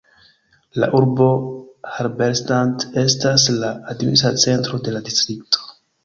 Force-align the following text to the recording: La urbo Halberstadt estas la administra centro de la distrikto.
La 0.83 0.87
urbo 0.99 1.25
Halberstadt 1.97 2.85
estas 3.01 3.45
la 3.57 3.69
administra 3.93 4.31
centro 4.45 4.81
de 4.89 4.95
la 4.97 5.03
distrikto. 5.11 5.69